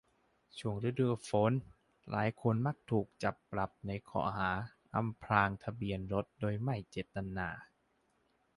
[0.57, 1.51] ช่วงฤดูฝน
[2.09, 4.51] หลายคนมักถูกจับปรับในข้อหา
[4.95, 7.47] อำพรางทะเบียนรถโดยไม่เจตนา